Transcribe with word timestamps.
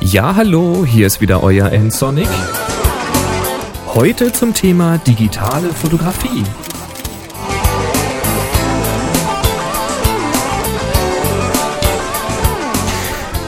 Ja, 0.00 0.36
hallo, 0.36 0.86
hier 0.86 1.06
ist 1.06 1.20
wieder 1.20 1.42
euer 1.42 1.70
N-Sonic. 1.70 2.28
Heute 3.94 4.32
zum 4.32 4.54
Thema 4.54 4.98
digitale 4.98 5.68
Fotografie. 5.70 6.44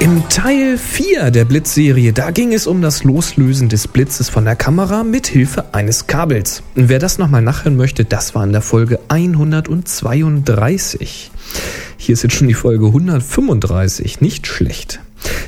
Im 0.00 0.28
Teil 0.28 0.78
4 0.78 1.30
der 1.30 1.44
Blitzserie, 1.44 2.12
da 2.12 2.30
ging 2.30 2.52
es 2.52 2.66
um 2.66 2.82
das 2.82 3.04
Loslösen 3.04 3.68
des 3.68 3.86
Blitzes 3.86 4.28
von 4.28 4.44
der 4.44 4.56
Kamera 4.56 5.04
mit 5.04 5.26
Hilfe 5.26 5.72
eines 5.72 6.06
Kabels. 6.06 6.62
Wer 6.74 6.98
das 6.98 7.18
nochmal 7.18 7.42
nachhören 7.42 7.76
möchte, 7.76 8.04
das 8.04 8.34
war 8.34 8.44
in 8.44 8.52
der 8.52 8.62
Folge 8.62 8.98
132. 9.08 11.30
Hier 11.96 12.14
ist 12.14 12.22
jetzt 12.22 12.34
schon 12.34 12.48
die 12.48 12.54
Folge 12.54 12.86
135, 12.86 14.20
nicht 14.20 14.46
schlecht. 14.46 15.00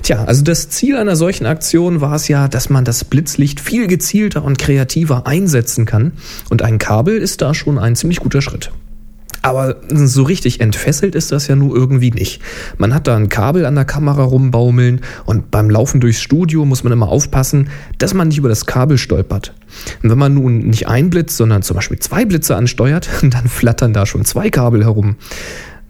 Tja, 0.02 0.24
also 0.24 0.42
das 0.42 0.68
Ziel 0.68 0.96
einer 0.96 1.16
solchen 1.16 1.46
Aktion 1.46 2.00
war 2.00 2.14
es 2.14 2.28
ja, 2.28 2.48
dass 2.48 2.68
man 2.68 2.84
das 2.84 3.04
Blitzlicht 3.04 3.60
viel 3.60 3.86
gezielter 3.86 4.44
und 4.44 4.58
kreativer 4.58 5.26
einsetzen 5.26 5.86
kann. 5.86 6.12
Und 6.50 6.62
ein 6.62 6.78
Kabel 6.78 7.18
ist 7.18 7.40
da 7.40 7.54
schon 7.54 7.78
ein 7.78 7.96
ziemlich 7.96 8.20
guter 8.20 8.42
Schritt. 8.42 8.70
Aber 9.42 9.76
so 9.92 10.22
richtig 10.22 10.60
entfesselt 10.60 11.16
ist 11.16 11.32
das 11.32 11.48
ja 11.48 11.56
nur 11.56 11.74
irgendwie 11.74 12.12
nicht. 12.12 12.40
Man 12.78 12.94
hat 12.94 13.08
da 13.08 13.16
ein 13.16 13.28
Kabel 13.28 13.66
an 13.66 13.74
der 13.74 13.84
Kamera 13.84 14.22
rumbaumeln 14.22 15.00
und 15.24 15.50
beim 15.50 15.68
Laufen 15.68 16.00
durchs 16.00 16.20
Studio 16.20 16.64
muss 16.64 16.84
man 16.84 16.92
immer 16.92 17.08
aufpassen, 17.08 17.68
dass 17.98 18.14
man 18.14 18.28
nicht 18.28 18.38
über 18.38 18.48
das 18.48 18.66
Kabel 18.66 18.98
stolpert. 18.98 19.52
Und 20.02 20.10
wenn 20.10 20.18
man 20.18 20.34
nun 20.34 20.58
nicht 20.58 20.86
ein 20.86 21.10
Blitz, 21.10 21.36
sondern 21.36 21.62
zum 21.62 21.74
Beispiel 21.74 21.98
zwei 21.98 22.24
Blitze 22.24 22.54
ansteuert, 22.54 23.08
dann 23.22 23.48
flattern 23.48 23.92
da 23.92 24.06
schon 24.06 24.24
zwei 24.24 24.48
Kabel 24.48 24.84
herum. 24.84 25.16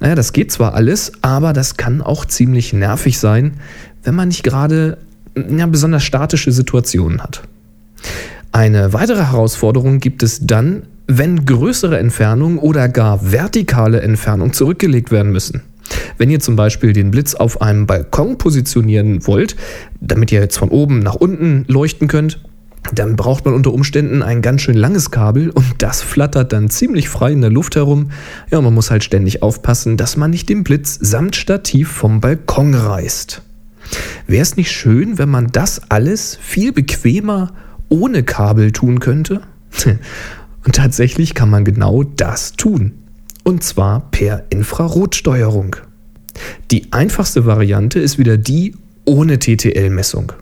Naja, 0.03 0.17
das 0.17 0.33
geht 0.33 0.51
zwar 0.51 0.75
alles, 0.75 1.13
aber 1.23 1.53
das 1.53 1.77
kann 1.77 2.03
auch 2.03 2.25
ziemlich 2.25 2.73
nervig 2.73 3.21
sein, 3.21 3.53
wenn 4.03 4.17
man 4.17 4.27
nicht 4.29 4.43
gerade 4.43 4.99
ja, 5.37 5.65
besonders 5.67 6.03
statische 6.03 6.51
Situationen 6.51 7.23
hat. 7.23 7.43
Eine 8.51 8.93
weitere 8.93 9.25
Herausforderung 9.27 10.01
gibt 10.01 10.25
es 10.25 10.45
dann, 10.45 10.83
wenn 11.07 11.47
größere 11.47 12.01
Entfernungen 12.01 12.59
oder 12.59 12.89
gar 12.89 13.31
vertikale 13.31 14.01
Entfernungen 14.01 14.53
zurückgelegt 14.53 15.13
werden 15.13 15.31
müssen. 15.31 15.63
Wenn 16.19 16.31
ihr 16.31 16.41
zum 16.41 16.57
Beispiel 16.57 16.93
den 16.93 17.13
Blitz 17.13 17.37
auf 17.37 17.63
einem 17.63 17.87
Balkon 17.87 18.39
positionieren 18.39 19.25
wollt, 19.29 19.55
damit 20.01 20.33
ihr 20.33 20.41
jetzt 20.41 20.59
von 20.59 20.71
oben 20.71 20.99
nach 20.99 21.15
unten 21.15 21.65
leuchten 21.69 22.09
könnt, 22.09 22.41
dann 22.95 23.17
braucht 23.17 23.45
man 23.45 23.55
unter 23.55 23.73
Umständen 23.73 24.23
ein 24.23 24.43
ganz 24.43 24.63
schön 24.63 24.77
langes 24.77 25.11
Kabel 25.11 25.51
und 25.51 25.67
das 25.79 26.03
flattert 26.03 26.53
dann 26.53 26.69
ziemlich 26.69 27.09
frei 27.09 27.33
in 27.33 27.41
der 27.41 27.51
Luft 27.51 27.77
herum. 27.77 28.11
Ja, 28.51 28.61
man 28.61 28.75
muss 28.75 28.91
halt 28.91 29.05
ständig 29.05 29.43
aufpassen, 29.43 29.97
dass 29.97 30.17
man 30.17 30.31
nicht 30.31 30.49
den 30.49 30.65
Blitz 30.65 30.99
samt 31.01 31.37
Stativ 31.37 31.91
vom 31.91 32.21
Balkon 32.21 32.75
reißt. 32.75 33.43
Wäre 34.27 34.43
es 34.43 34.57
nicht 34.57 34.73
schön, 34.73 35.19
wenn 35.19 35.29
man 35.29 35.49
das 35.53 35.91
alles 35.91 36.37
viel 36.41 36.73
bequemer 36.73 37.53
ohne 37.89 38.23
Kabel 38.23 38.73
tun 38.73 39.01
könnte? 39.01 39.43
Und 40.65 40.77
tatsächlich 40.77 41.35
kann 41.35 41.51
man 41.51 41.65
genau 41.65 42.03
das 42.03 42.53
tun. 42.53 42.93
Und 43.43 43.65
zwar 43.65 44.11
per 44.11 44.45
Infrarotsteuerung. 44.51 45.77
Die 46.71 46.93
einfachste 46.93 47.45
Variante 47.47 47.99
ist 47.99 48.19
wieder 48.19 48.37
die 48.37 48.77
ohne 49.05 49.39
TTL-Messung. 49.39 50.33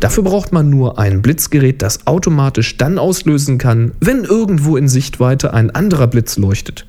Dafür 0.00 0.24
braucht 0.24 0.52
man 0.52 0.70
nur 0.70 0.98
ein 0.98 1.22
Blitzgerät, 1.22 1.82
das 1.82 2.06
automatisch 2.06 2.76
dann 2.76 2.98
auslösen 2.98 3.58
kann, 3.58 3.92
wenn 4.00 4.24
irgendwo 4.24 4.76
in 4.76 4.88
Sichtweite 4.88 5.54
ein 5.54 5.70
anderer 5.70 6.06
Blitz 6.06 6.36
leuchtet. 6.38 6.86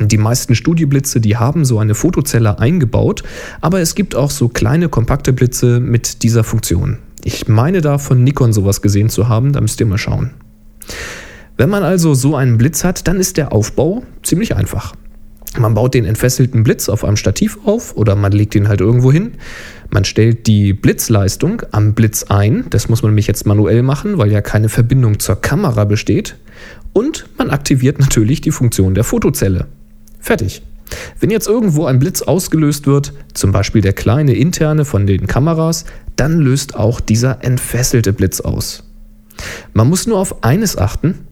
Die 0.00 0.18
meisten 0.18 0.54
Studioblitze, 0.54 1.20
die 1.20 1.36
haben 1.36 1.64
so 1.64 1.78
eine 1.78 1.94
Fotozelle 1.94 2.58
eingebaut, 2.58 3.22
aber 3.60 3.80
es 3.80 3.94
gibt 3.94 4.14
auch 4.14 4.30
so 4.30 4.48
kleine 4.48 4.88
kompakte 4.88 5.32
Blitze 5.32 5.80
mit 5.80 6.22
dieser 6.22 6.44
Funktion. 6.44 6.98
Ich 7.24 7.46
meine 7.46 7.80
da 7.80 7.98
von 7.98 8.24
Nikon 8.24 8.52
sowas 8.52 8.82
gesehen 8.82 9.10
zu 9.10 9.28
haben, 9.28 9.52
da 9.52 9.60
müsst 9.60 9.78
ihr 9.80 9.86
mal 9.86 9.98
schauen. 9.98 10.30
Wenn 11.56 11.68
man 11.68 11.84
also 11.84 12.14
so 12.14 12.34
einen 12.34 12.58
Blitz 12.58 12.82
hat, 12.82 13.06
dann 13.06 13.20
ist 13.20 13.36
der 13.36 13.52
Aufbau 13.52 14.02
ziemlich 14.22 14.56
einfach. 14.56 14.94
Man 15.58 15.74
baut 15.74 15.94
den 15.94 16.06
entfesselten 16.06 16.62
Blitz 16.62 16.88
auf 16.88 17.04
einem 17.04 17.16
Stativ 17.16 17.58
auf 17.64 17.94
oder 17.96 18.16
man 18.16 18.32
legt 18.32 18.54
ihn 18.54 18.68
halt 18.68 18.80
irgendwo 18.80 19.12
hin. 19.12 19.32
Man 19.90 20.04
stellt 20.04 20.46
die 20.46 20.72
Blitzleistung 20.72 21.62
am 21.72 21.92
Blitz 21.92 22.24
ein. 22.24 22.64
Das 22.70 22.88
muss 22.88 23.02
man 23.02 23.10
nämlich 23.10 23.26
jetzt 23.26 23.46
manuell 23.46 23.82
machen, 23.82 24.16
weil 24.16 24.32
ja 24.32 24.40
keine 24.40 24.70
Verbindung 24.70 25.18
zur 25.18 25.36
Kamera 25.36 25.84
besteht. 25.84 26.36
Und 26.94 27.26
man 27.36 27.50
aktiviert 27.50 27.98
natürlich 27.98 28.40
die 28.40 28.50
Funktion 28.50 28.94
der 28.94 29.04
Fotozelle. 29.04 29.66
Fertig. 30.20 30.62
Wenn 31.20 31.30
jetzt 31.30 31.48
irgendwo 31.48 31.84
ein 31.86 31.98
Blitz 31.98 32.22
ausgelöst 32.22 32.86
wird, 32.86 33.12
zum 33.34 33.52
Beispiel 33.52 33.82
der 33.82 33.92
kleine 33.92 34.34
interne 34.34 34.84
von 34.84 35.06
den 35.06 35.26
Kameras, 35.26 35.84
dann 36.16 36.38
löst 36.38 36.76
auch 36.76 37.00
dieser 37.00 37.44
entfesselte 37.44 38.12
Blitz 38.12 38.40
aus. 38.40 38.84
Man 39.72 39.88
muss 39.88 40.06
nur 40.06 40.18
auf 40.18 40.44
eines 40.44 40.76
achten, 40.76 41.26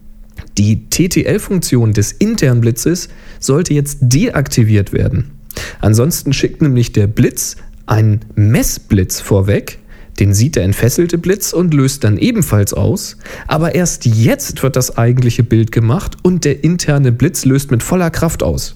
die 0.57 0.89
TTL-Funktion 0.89 1.93
des 1.93 2.11
internen 2.11 2.61
Blitzes 2.61 3.09
sollte 3.39 3.73
jetzt 3.73 3.99
deaktiviert 4.01 4.93
werden. 4.93 5.31
Ansonsten 5.79 6.33
schickt 6.33 6.61
nämlich 6.61 6.93
der 6.93 7.07
Blitz 7.07 7.57
einen 7.85 8.21
Messblitz 8.35 9.19
vorweg, 9.19 9.79
den 10.19 10.33
sieht 10.33 10.55
der 10.55 10.63
entfesselte 10.63 11.17
Blitz 11.17 11.53
und 11.53 11.73
löst 11.73 12.03
dann 12.03 12.17
ebenfalls 12.17 12.73
aus. 12.73 13.17
Aber 13.47 13.75
erst 13.75 14.05
jetzt 14.05 14.61
wird 14.61 14.75
das 14.75 14.97
eigentliche 14.97 15.43
Bild 15.43 15.71
gemacht 15.71 16.17
und 16.21 16.45
der 16.45 16.63
interne 16.63 17.11
Blitz 17.11 17.45
löst 17.45 17.71
mit 17.71 17.81
voller 17.81 18.11
Kraft 18.11 18.43
aus. 18.43 18.75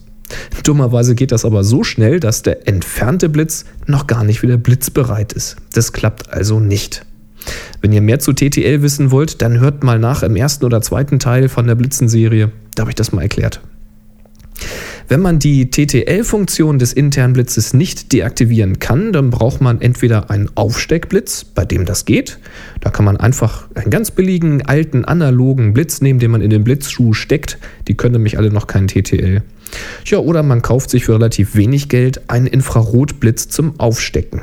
Dummerweise 0.64 1.14
geht 1.14 1.32
das 1.32 1.46
aber 1.46 1.64
so 1.64 1.84
schnell, 1.84 2.20
dass 2.20 2.42
der 2.42 2.68
entfernte 2.68 3.30
Blitz 3.30 3.66
noch 3.86 4.08
gar 4.08 4.24
nicht 4.24 4.42
wieder 4.42 4.58
blitzbereit 4.58 5.34
ist. 5.34 5.58
Das 5.74 5.94
klappt 5.94 6.34
also 6.34 6.60
nicht. 6.60 7.06
Wenn 7.86 7.94
ihr 7.94 8.02
mehr 8.02 8.18
zu 8.18 8.34
TTL 8.34 8.82
wissen 8.82 9.12
wollt, 9.12 9.44
dann 9.44 9.60
hört 9.60 9.84
mal 9.84 10.00
nach 10.00 10.24
im 10.24 10.36
ersten 10.36 10.66
oder 10.66 10.82
zweiten 10.82 11.20
Teil 11.20 11.50
von 11.50 11.68
der 11.68 11.76
Blitzenserie. 11.76 12.52
Da 12.74 12.82
habe 12.82 12.90
ich 12.90 12.96
das 12.96 13.12
mal 13.12 13.22
erklärt. 13.22 13.62
Wenn 15.08 15.20
man 15.20 15.38
die 15.38 15.70
TTL-Funktion 15.70 16.80
des 16.80 16.94
internen 16.94 17.34
Blitzes 17.34 17.76
nicht 17.76 18.12
deaktivieren 18.12 18.80
kann, 18.80 19.14
dann 19.14 19.30
braucht 19.30 19.62
man 19.62 19.82
entweder 19.82 20.32
einen 20.32 20.50
Aufsteckblitz, 20.56 21.44
bei 21.44 21.64
dem 21.64 21.86
das 21.86 22.06
geht. 22.06 22.40
Da 22.82 22.90
kann 22.90 23.06
man 23.06 23.18
einfach 23.18 23.68
einen 23.76 23.92
ganz 23.92 24.10
billigen, 24.10 24.64
alten, 24.66 25.06
analogen 25.06 25.76
Blitz 25.76 26.02
nehmen, 26.02 26.18
den 26.18 26.32
man 26.32 26.42
in 26.42 26.50
den 26.50 26.64
Blitzschuh 26.64 27.14
steckt. 27.14 27.60
Die 27.88 27.94
können 27.94 28.14
nämlich 28.14 28.40
alle 28.40 28.50
noch 28.50 28.66
keinen 28.66 28.88
TTL. 28.88 29.44
Ja, 30.06 30.18
oder 30.18 30.42
man 30.42 30.64
kauft 30.64 30.90
sich 30.90 31.06
für 31.06 31.14
relativ 31.14 31.56
wenig 31.56 31.88
Geld 31.88 32.32
einen 32.32 32.48
Infrarotblitz 32.48 33.50
zum 33.50 33.80
Aufstecken. 33.80 34.42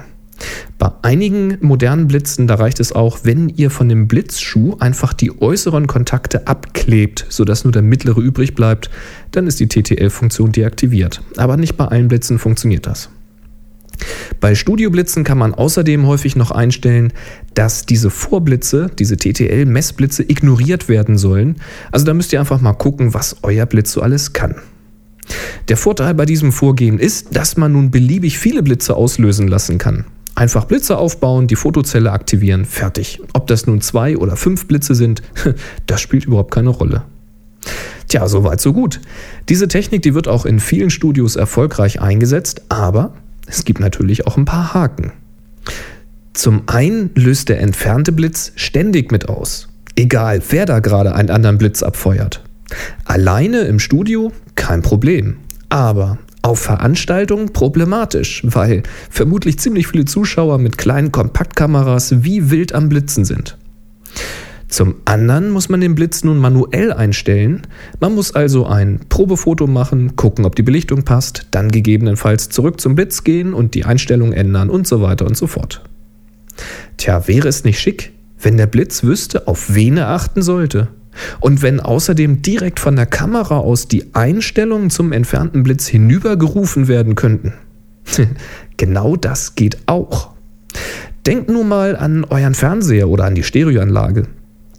Bei 0.79 0.91
einigen 1.03 1.59
modernen 1.61 2.09
Blitzen, 2.09 2.47
da 2.47 2.57
reicht 2.57 2.81
es 2.81 2.93
auch, 2.93 3.21
wenn 3.23 3.49
ihr 3.49 3.71
von 3.71 3.89
dem 3.89 4.09
Blitzschuh 4.09 4.77
einfach 4.79 5.13
die 5.13 5.41
äußeren 5.41 5.87
Kontakte 5.87 6.47
abklebt, 6.47 7.27
sodass 7.29 7.65
nur 7.65 7.73
der 7.73 7.83
mittlere 7.83 8.21
übrig 8.21 8.55
bleibt, 8.55 8.91
dann 9.31 9.47
ist 9.47 9.61
die 9.61 9.69
TTL-Funktion 9.69 10.53
deaktiviert. 10.53 11.23
Aber 11.37 11.57
nicht 11.57 11.77
bei 11.77 11.87
allen 11.87 12.09
Blitzen 12.09 12.39
funktioniert 12.39 12.87
das. 12.87 13.11
Bei 14.41 14.55
Studioblitzen 14.55 15.25
kann 15.25 15.39
man 15.39 15.55
außerdem 15.55 16.07
häufig 16.07 16.37
noch 16.37 16.51
einstellen, 16.51 17.13
dass 17.55 17.87
diese 17.87 18.11
Vorblitze, 18.11 18.91
diese 18.99 19.17
TTL-Messblitze 19.17 20.23
ignoriert 20.23 20.89
werden 20.89 21.19
sollen. 21.19 21.57
Also 21.93 22.07
da 22.07 22.15
müsst 22.15 22.33
ihr 22.33 22.41
einfach 22.41 22.61
mal 22.61 22.73
gucken, 22.73 23.15
was 23.15 23.37
euer 23.43 23.67
Blitz 23.67 23.93
so 23.93 24.01
alles 24.01 24.33
kann. 24.33 24.57
Der 25.69 25.77
Vorteil 25.77 26.15
bei 26.15 26.27
diesem 26.27 26.53
Vorgehen 26.53 26.99
ist, 26.99 27.37
dass 27.37 27.57
man 27.57 27.73
nun 27.73 27.91
beliebig 27.91 28.39
viele 28.39 28.63
Blitze 28.63 28.97
auslösen 28.97 29.47
lassen 29.47 29.79
kann. 29.79 30.05
Einfach 30.35 30.65
Blitze 30.65 30.97
aufbauen, 30.97 31.47
die 31.47 31.57
Fotozelle 31.57 32.11
aktivieren, 32.11 32.65
fertig. 32.65 33.21
Ob 33.35 33.47
das 33.47 33.67
nun 33.67 33.81
zwei 33.81 34.17
oder 34.17 34.37
fünf 34.37 34.67
Blitze 34.67 34.95
sind, 34.95 35.23
das 35.87 36.01
spielt 36.01 36.25
überhaupt 36.25 36.53
keine 36.53 36.71
Rolle. 36.71 37.03
Tja, 38.09 38.29
soweit 38.29 38.61
so 38.61 38.73
gut. 38.73 39.01
Diese 39.49 39.69
Technik, 39.69 40.03
die 40.03 40.15
wird 40.15 40.29
auch 40.29 40.45
in 40.45 40.61
vielen 40.61 40.91
Studios 40.91 41.37
erfolgreich 41.37 42.01
eingesetzt, 42.01 42.63
aber 42.69 43.15
es 43.47 43.65
gibt 43.65 43.81
natürlich 43.81 44.27
auch 44.27 44.37
ein 44.37 44.45
paar 44.45 44.75
Haken. 44.75 45.13
Zum 46.33 46.63
einen 46.67 47.11
löst 47.15 47.49
der 47.49 47.61
entfernte 47.61 48.13
Blitz 48.13 48.53
ständig 48.57 49.13
mit 49.13 49.29
aus. 49.29 49.69
Egal, 49.97 50.43
wer 50.49 50.65
da 50.65 50.81
gerade 50.81 51.15
einen 51.15 51.31
anderen 51.31 51.59
Blitz 51.59 51.83
abfeuert. 51.83 52.43
Alleine 53.05 53.61
im 53.63 53.79
Studio 53.79 54.33
kein 54.55 54.81
Problem. 54.81 55.37
Aber 55.69 56.19
auf 56.43 56.59
Veranstaltungen 56.59 57.53
problematisch, 57.53 58.43
weil 58.45 58.83
vermutlich 59.09 59.59
ziemlich 59.59 59.87
viele 59.87 60.05
Zuschauer 60.05 60.59
mit 60.59 60.77
kleinen 60.77 61.13
Kompaktkameras 61.13 62.25
wie 62.25 62.51
wild 62.51 62.75
am 62.75 62.89
Blitzen 62.89 63.25
sind. 63.25 63.57
Zum 64.73 64.95
anderen 65.05 65.51
muss 65.51 65.69
man 65.69 65.83
den 65.83 65.95
Blitz 65.95 66.25
nun 66.25 66.39
manuell 66.39 66.95
einstellen. 66.95 67.61
Man 68.01 68.15
muss 68.15 68.35
also 68.35 68.67
ein 68.67 69.01
Probefoto 69.11 69.67
machen, 69.67 70.17
gucken, 70.17 70.47
ob 70.47 70.57
die 70.57 70.63
Belichtung 70.63 71.05
passt, 71.05 71.47
dann 71.51 71.71
gegebenenfalls 71.71 72.49
zurück 72.49 72.81
zum 72.81 72.95
Blitz 72.95 73.23
gehen 73.23 73.53
und 73.53 73.75
die 73.75 73.85
Einstellung 73.85 74.33
ändern 74.33 74.71
und 74.71 74.87
so 74.87 75.03
weiter 75.03 75.27
und 75.27 75.37
so 75.37 75.47
fort. 75.47 75.83
Tja, 76.97 77.29
wäre 77.29 77.49
es 77.49 77.65
nicht 77.65 77.81
schick, 77.81 78.13
wenn 78.41 78.57
der 78.57 78.67
Blitz 78.67 79.03
wüsste, 79.03 79.47
auf 79.47 79.75
wen 79.75 79.99
er 79.99 80.09
achten 80.09 80.41
sollte? 80.41 80.89
Und 81.41 81.63
wenn 81.63 81.81
außerdem 81.81 82.43
direkt 82.43 82.81
von 82.81 82.97
der 82.97 83.07
Kamera 83.07 83.59
aus 83.59 83.89
die 83.89 84.15
Einstellungen 84.15 84.91
zum 84.91 85.13
entfernten 85.13 85.63
Blitz 85.63 85.87
hinübergerufen 85.87 86.89
werden 86.89 87.15
könnten, 87.15 87.55
genau 88.77 89.17
das 89.17 89.55
geht 89.55 89.79
auch. 89.87 90.31
Denkt 91.27 91.49
nur 91.49 91.65
mal 91.65 91.97
an 91.97 92.25
euren 92.25 92.55
Fernseher 92.55 93.09
oder 93.09 93.25
an 93.25 93.35
die 93.35 93.45
Stereoanlage. 93.45 94.25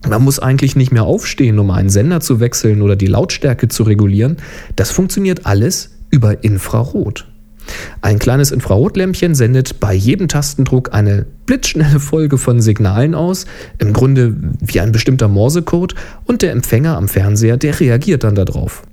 Man 0.07 0.23
muss 0.23 0.39
eigentlich 0.39 0.75
nicht 0.75 0.91
mehr 0.91 1.03
aufstehen, 1.03 1.59
um 1.59 1.71
einen 1.71 1.89
Sender 1.89 2.19
zu 2.19 2.41
wechseln 2.41 2.81
oder 2.81 2.97
die 2.97 3.07
Lautstärke 3.07 3.69
zu 3.69 3.83
regulieren. 3.83 4.37
Das 4.75 4.91
funktioniert 4.91 5.45
alles 5.45 5.91
über 6.09 6.43
Infrarot. 6.43 7.27
Ein 8.01 8.19
kleines 8.19 8.51
Infrarotlämpchen 8.51 9.35
sendet 9.35 9.79
bei 9.79 9.93
jedem 9.93 10.27
Tastendruck 10.27 10.93
eine 10.93 11.25
blitzschnelle 11.45 11.99
Folge 11.99 12.37
von 12.37 12.61
Signalen 12.61 13.15
aus, 13.15 13.45
im 13.79 13.93
Grunde 13.93 14.35
wie 14.59 14.79
ein 14.79 14.91
bestimmter 14.91 15.27
Morsecode, 15.27 15.95
und 16.25 16.41
der 16.41 16.51
Empfänger 16.51 16.97
am 16.97 17.07
Fernseher, 17.07 17.57
der 17.57 17.79
reagiert 17.79 18.23
dann 18.23 18.35
darauf. 18.35 18.83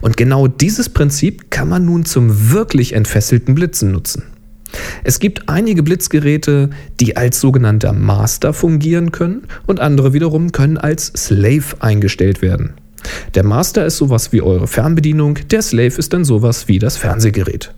Und 0.00 0.16
genau 0.16 0.46
dieses 0.46 0.88
Prinzip 0.88 1.50
kann 1.50 1.68
man 1.68 1.84
nun 1.84 2.04
zum 2.04 2.52
wirklich 2.52 2.92
entfesselten 2.94 3.54
Blitzen 3.54 3.92
nutzen. 3.92 4.22
Es 5.04 5.20
gibt 5.20 5.48
einige 5.48 5.82
Blitzgeräte, 5.82 6.70
die 7.00 7.16
als 7.16 7.40
sogenannter 7.40 7.92
Master 7.92 8.52
fungieren 8.52 9.12
können 9.12 9.42
und 9.66 9.80
andere 9.80 10.12
wiederum 10.12 10.52
können 10.52 10.78
als 10.78 11.12
Slave 11.16 11.80
eingestellt 11.80 12.42
werden. 12.42 12.74
Der 13.34 13.44
Master 13.44 13.84
ist 13.84 13.98
sowas 13.98 14.32
wie 14.32 14.42
eure 14.42 14.66
Fernbedienung, 14.66 15.38
der 15.50 15.62
Slave 15.62 15.96
ist 15.98 16.12
dann 16.12 16.24
sowas 16.24 16.68
wie 16.68 16.78
das 16.78 16.96
Fernsehgerät. 16.96 17.74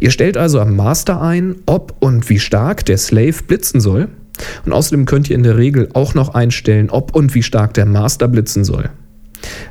Ihr 0.00 0.10
stellt 0.10 0.36
also 0.36 0.60
am 0.60 0.76
Master 0.76 1.20
ein, 1.20 1.56
ob 1.66 1.96
und 2.00 2.28
wie 2.28 2.38
stark 2.38 2.84
der 2.84 2.98
Slave 2.98 3.42
blitzen 3.46 3.80
soll. 3.80 4.08
Und 4.64 4.72
außerdem 4.72 5.04
könnt 5.04 5.28
ihr 5.30 5.36
in 5.36 5.42
der 5.42 5.56
Regel 5.56 5.88
auch 5.94 6.14
noch 6.14 6.34
einstellen, 6.34 6.90
ob 6.90 7.14
und 7.14 7.34
wie 7.34 7.42
stark 7.42 7.74
der 7.74 7.86
Master 7.86 8.28
blitzen 8.28 8.64
soll. 8.64 8.90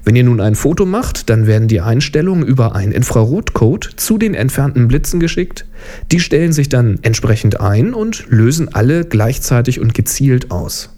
Wenn 0.04 0.16
ihr 0.16 0.24
nun 0.24 0.40
ein 0.40 0.56
Foto 0.56 0.86
macht, 0.86 1.30
dann 1.30 1.46
werden 1.48 1.68
die 1.68 1.82
Einstellungen 1.82 2.48
über 2.48 2.74
einen 2.76 2.94
Infrarotcode 2.94 3.92
zu 3.98 4.18
den 4.18 4.34
entfernten 4.34 4.88
Blitzen 4.88 5.20
geschickt. 5.20 5.66
Die 6.12 6.20
stellen 6.20 6.54
sich 6.54 6.70
dann 6.70 6.98
entsprechend 7.02 7.60
ein 7.60 7.94
und 7.94 8.26
lösen 8.30 8.74
alle 8.74 9.06
gleichzeitig 9.06 9.80
und 9.80 9.94
gezielt 9.94 10.50
aus. 10.52 10.90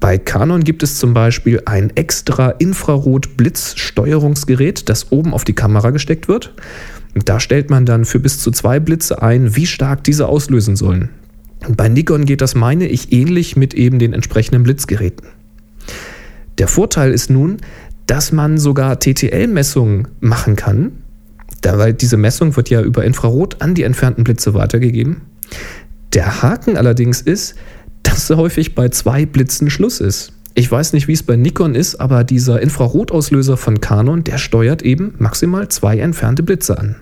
Bei 0.00 0.16
Canon 0.18 0.64
gibt 0.64 0.82
es 0.82 0.98
zum 0.98 1.14
Beispiel 1.14 1.62
ein 1.64 1.90
extra 1.96 2.50
Infrarot-Blitzsteuerungsgerät, 2.50 4.88
das 4.88 5.12
oben 5.12 5.32
auf 5.32 5.44
die 5.44 5.54
Kamera 5.54 5.90
gesteckt 5.90 6.26
wird. 6.28 6.52
Da 7.14 7.38
stellt 7.38 7.70
man 7.70 7.86
dann 7.86 8.04
für 8.04 8.18
bis 8.18 8.40
zu 8.40 8.50
zwei 8.50 8.80
Blitze 8.80 9.22
ein, 9.22 9.54
wie 9.54 9.66
stark 9.66 10.02
diese 10.04 10.26
auslösen 10.26 10.76
sollen. 10.76 11.10
Bei 11.68 11.88
Nikon 11.88 12.24
geht 12.24 12.40
das, 12.40 12.54
meine 12.54 12.88
ich, 12.88 13.12
ähnlich 13.12 13.56
mit 13.56 13.72
eben 13.74 13.98
den 13.98 14.12
entsprechenden 14.12 14.64
Blitzgeräten. 14.64 15.28
Der 16.58 16.68
Vorteil 16.68 17.12
ist 17.12 17.30
nun, 17.30 17.58
dass 18.06 18.32
man 18.32 18.58
sogar 18.58 18.98
TTL-Messungen 18.98 20.08
machen 20.20 20.56
kann, 20.56 20.92
weil 21.62 21.94
diese 21.94 22.18
Messung 22.18 22.56
wird 22.56 22.68
ja 22.68 22.82
über 22.82 23.04
Infrarot 23.04 23.62
an 23.62 23.74
die 23.74 23.84
entfernten 23.84 24.24
Blitze 24.24 24.52
weitergegeben. 24.52 25.22
Der 26.12 26.42
Haken 26.42 26.76
allerdings 26.76 27.22
ist, 27.22 27.54
dass 28.02 28.28
häufig 28.30 28.74
bei 28.74 28.90
zwei 28.90 29.24
Blitzen 29.24 29.70
Schluss 29.70 30.00
ist. 30.00 30.32
Ich 30.54 30.70
weiß 30.70 30.92
nicht, 30.92 31.08
wie 31.08 31.14
es 31.14 31.22
bei 31.22 31.36
Nikon 31.36 31.74
ist, 31.74 31.96
aber 31.96 32.22
dieser 32.22 32.60
Infrarotauslöser 32.60 33.56
von 33.56 33.80
Canon, 33.80 34.22
der 34.22 34.38
steuert 34.38 34.82
eben 34.82 35.14
maximal 35.18 35.68
zwei 35.68 35.98
entfernte 35.98 36.42
Blitze 36.42 36.78
an. 36.78 36.96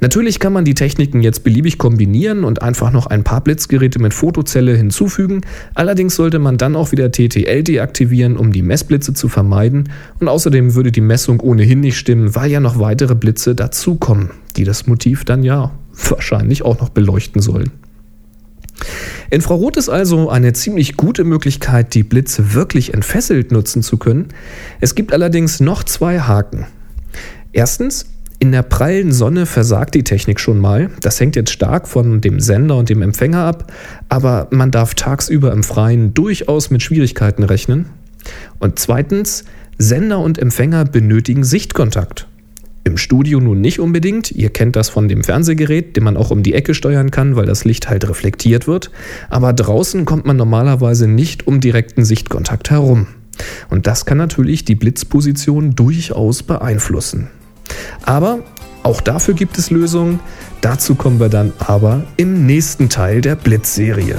Natürlich 0.00 0.38
kann 0.38 0.52
man 0.52 0.64
die 0.64 0.74
Techniken 0.74 1.22
jetzt 1.22 1.42
beliebig 1.42 1.76
kombinieren 1.76 2.44
und 2.44 2.62
einfach 2.62 2.92
noch 2.92 3.06
ein 3.06 3.24
paar 3.24 3.40
Blitzgeräte 3.40 3.98
mit 3.98 4.14
Fotozelle 4.14 4.76
hinzufügen, 4.76 5.40
allerdings 5.74 6.14
sollte 6.14 6.38
man 6.38 6.56
dann 6.56 6.76
auch 6.76 6.92
wieder 6.92 7.10
TTL 7.10 7.64
deaktivieren, 7.64 8.36
um 8.36 8.52
die 8.52 8.62
Messblitze 8.62 9.12
zu 9.12 9.28
vermeiden 9.28 9.88
und 10.20 10.28
außerdem 10.28 10.76
würde 10.76 10.92
die 10.92 11.00
Messung 11.00 11.40
ohnehin 11.40 11.80
nicht 11.80 11.98
stimmen, 11.98 12.36
weil 12.36 12.50
ja 12.50 12.60
noch 12.60 12.78
weitere 12.78 13.16
Blitze 13.16 13.56
dazukommen, 13.56 14.30
die 14.56 14.62
das 14.62 14.86
Motiv 14.86 15.24
dann 15.24 15.42
ja 15.42 15.72
wahrscheinlich 16.08 16.62
auch 16.62 16.78
noch 16.80 16.90
beleuchten 16.90 17.42
sollen. 17.42 17.72
Infrarot 19.30 19.76
ist 19.76 19.88
also 19.88 20.30
eine 20.30 20.52
ziemlich 20.52 20.96
gute 20.96 21.24
Möglichkeit, 21.24 21.94
die 21.94 22.04
Blitze 22.04 22.54
wirklich 22.54 22.94
entfesselt 22.94 23.50
nutzen 23.50 23.82
zu 23.82 23.96
können. 23.96 24.28
Es 24.80 24.94
gibt 24.94 25.12
allerdings 25.12 25.58
noch 25.58 25.82
zwei 25.82 26.20
Haken. 26.20 26.66
Erstens, 27.52 28.06
in 28.40 28.52
der 28.52 28.62
prallen 28.62 29.12
Sonne 29.12 29.46
versagt 29.46 29.94
die 29.94 30.04
Technik 30.04 30.38
schon 30.38 30.58
mal. 30.58 30.90
Das 31.00 31.18
hängt 31.18 31.34
jetzt 31.34 31.50
stark 31.50 31.88
von 31.88 32.20
dem 32.20 32.38
Sender 32.38 32.76
und 32.76 32.88
dem 32.88 33.02
Empfänger 33.02 33.44
ab, 33.44 33.72
aber 34.08 34.46
man 34.50 34.70
darf 34.70 34.94
tagsüber 34.94 35.52
im 35.52 35.64
Freien 35.64 36.14
durchaus 36.14 36.70
mit 36.70 36.82
Schwierigkeiten 36.82 37.42
rechnen. 37.42 37.86
Und 38.60 38.78
zweitens, 38.78 39.44
Sender 39.78 40.20
und 40.20 40.38
Empfänger 40.38 40.84
benötigen 40.84 41.42
Sichtkontakt. 41.42 42.28
Im 42.84 42.96
Studio 42.96 43.40
nun 43.40 43.60
nicht 43.60 43.80
unbedingt. 43.80 44.30
Ihr 44.30 44.50
kennt 44.50 44.76
das 44.76 44.88
von 44.88 45.08
dem 45.08 45.24
Fernsehgerät, 45.24 45.96
den 45.96 46.04
man 46.04 46.16
auch 46.16 46.30
um 46.30 46.42
die 46.42 46.54
Ecke 46.54 46.74
steuern 46.74 47.10
kann, 47.10 47.36
weil 47.36 47.46
das 47.46 47.64
Licht 47.64 47.88
halt 47.88 48.08
reflektiert 48.08 48.66
wird. 48.66 48.90
Aber 49.30 49.52
draußen 49.52 50.04
kommt 50.04 50.26
man 50.26 50.36
normalerweise 50.36 51.06
nicht 51.06 51.46
um 51.46 51.60
direkten 51.60 52.04
Sichtkontakt 52.04 52.70
herum. 52.70 53.08
Und 53.68 53.86
das 53.86 54.06
kann 54.06 54.18
natürlich 54.18 54.64
die 54.64 54.74
Blitzposition 54.74 55.74
durchaus 55.74 56.42
beeinflussen. 56.42 57.28
Aber 58.02 58.40
auch 58.82 59.00
dafür 59.00 59.34
gibt 59.34 59.58
es 59.58 59.70
Lösungen. 59.70 60.20
Dazu 60.60 60.94
kommen 60.94 61.20
wir 61.20 61.28
dann 61.28 61.52
aber 61.58 62.02
im 62.16 62.46
nächsten 62.46 62.88
Teil 62.88 63.20
der 63.20 63.36
Blitzserie. 63.36 64.18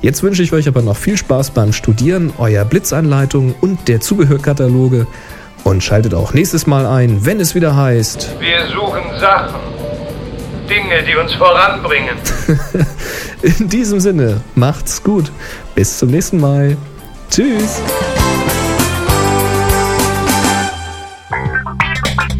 Jetzt 0.00 0.22
wünsche 0.22 0.42
ich 0.42 0.52
euch 0.52 0.68
aber 0.68 0.82
noch 0.82 0.96
viel 0.96 1.16
Spaß 1.16 1.50
beim 1.50 1.72
Studieren 1.72 2.32
eurer 2.38 2.64
Blitzanleitung 2.64 3.54
und 3.60 3.88
der 3.88 4.00
Zubehörkataloge 4.00 5.06
und 5.64 5.82
schaltet 5.82 6.14
auch 6.14 6.32
nächstes 6.32 6.66
Mal 6.66 6.86
ein, 6.86 7.24
wenn 7.26 7.40
es 7.40 7.54
wieder 7.54 7.76
heißt. 7.76 8.36
Wir 8.38 8.66
suchen 8.68 9.18
Sachen, 9.18 9.60
Dinge, 10.68 11.02
die 11.02 11.16
uns 11.16 11.34
voranbringen. 11.34 12.16
In 13.42 13.68
diesem 13.68 14.00
Sinne, 14.00 14.40
macht's 14.54 15.02
gut. 15.02 15.32
Bis 15.74 15.98
zum 15.98 16.10
nächsten 16.10 16.38
Mal. 16.40 16.76
Tschüss. 17.30 17.80